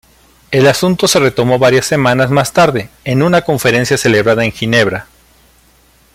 [0.49, 5.05] El asunto se retomó varias semanas más tarde, en una conferencia celebrada en Ginebra.